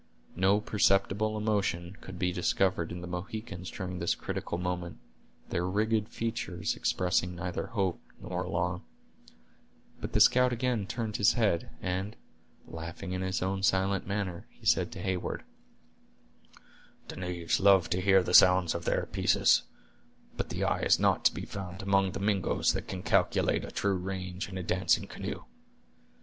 [0.35, 4.97] No perceptible emotion could be discovered in the Mohicans during this critical moment,
[5.49, 8.81] their rigid features expressing neither hope nor alarm;
[9.99, 12.15] but the scout again turned his head, and,
[12.65, 15.43] laughing in his own silent manner, he said to Heyward:
[17.09, 19.61] "The knaves love to hear the sounds of their pieces;
[20.35, 23.69] but the eye is not to be found among the Mingoes that can calculate a
[23.69, 25.41] true range in a dancing canoe!